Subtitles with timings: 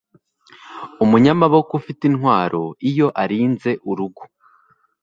[1.03, 4.23] Umunyamaboko ufite intwaro iyo arinze urugo